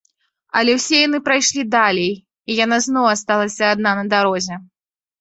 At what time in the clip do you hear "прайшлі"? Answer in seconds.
1.27-1.67